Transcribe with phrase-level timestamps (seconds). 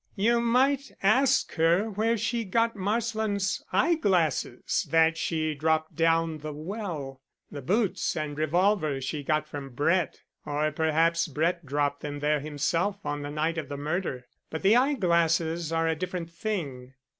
[0.15, 7.21] "You might ask her where she got Marsland's eyeglasses that she dropped down the well.
[7.51, 13.05] The boots and revolver she got from Brett or perhaps Brett dropped them there himself
[13.05, 14.25] on the night of the murder.
[14.49, 16.95] But the eyeglasses are a different thing."